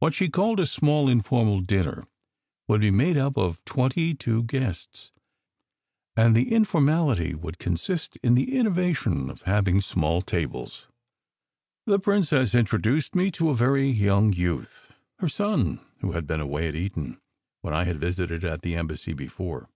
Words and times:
What 0.00 0.14
she 0.14 0.24
had 0.24 0.32
called 0.32 0.58
a 0.58 0.66
"small, 0.66 1.08
informal 1.08 1.60
dinner" 1.60 2.08
would 2.66 2.80
be 2.80 2.88
SECRET 2.88 3.02
HISTORY 3.06 3.14
273 3.14 3.14
made 3.14 3.24
up 3.24 3.36
of 3.36 3.64
twenty 3.64 4.12
two 4.16 4.42
guests; 4.42 5.12
and 6.16 6.34
the 6.34 6.50
informality 6.52 7.36
would 7.36 7.60
consist 7.60 8.16
in 8.16 8.34
the 8.34 8.56
innovation 8.58 9.30
of 9.30 9.42
having 9.42 9.80
small 9.80 10.22
tables. 10.22 10.88
The 11.86 12.00
princess 12.00 12.52
introduced 12.52 13.14
me 13.14 13.30
to 13.30 13.50
a 13.50 13.54
very 13.54 13.88
young 13.90 14.32
youth, 14.32 14.90
her 15.20 15.28
son, 15.28 15.78
who 16.00 16.10
had 16.10 16.26
been 16.26 16.40
away 16.40 16.66
at 16.66 16.74
Eton 16.74 17.20
when 17.60 17.72
I 17.72 17.84
had 17.84 18.00
visited 18.00 18.42
at 18.42 18.62
the 18.62 18.74
embassy 18.74 19.12
before. 19.12 19.68